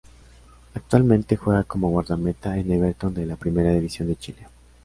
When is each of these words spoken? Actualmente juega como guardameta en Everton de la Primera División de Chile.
Actualmente 0.73 1.35
juega 1.37 1.63
como 1.63 1.91
guardameta 1.91 2.57
en 2.57 2.71
Everton 2.71 3.13
de 3.13 3.27
la 3.27 3.35
Primera 3.35 3.69
División 3.69 4.07
de 4.07 4.15
Chile. 4.15 4.47